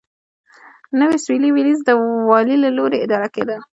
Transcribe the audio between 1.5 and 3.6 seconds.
ویلز د والي له لوري اداره کېده.